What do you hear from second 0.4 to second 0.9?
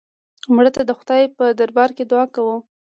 مړه ته